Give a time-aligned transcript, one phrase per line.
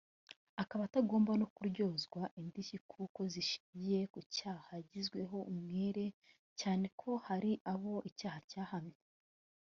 [0.61, 6.05] akaba atagomba no kuryozwa indishyi kuko zishingiye ku cyaha yagizweho umwere
[6.59, 8.99] cyane ko hari abo icyaha cyahamye”